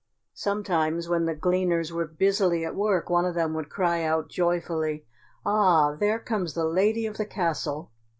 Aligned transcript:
Sometimes 0.33 1.07
when 1.07 1.25
the 1.25 1.35
gleaners 1.35 1.93
were 1.93 2.07
busily 2.07 2.65
at 2.65 2.73
work 2.73 3.07
one 3.11 3.23
of 3.23 3.35
them 3.35 3.53
would 3.53 3.69
cry 3.69 4.01
out 4.01 4.29
joyfully, 4.29 5.05
"Ah, 5.45 5.93
there 5.93 6.17
comes 6.17 6.55
the 6.55 6.65
lady 6.65 7.05
of 7.05 7.17
the 7.17 7.25
castle." 7.27 7.91